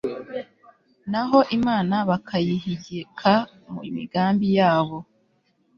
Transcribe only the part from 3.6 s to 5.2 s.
mu migambi yabo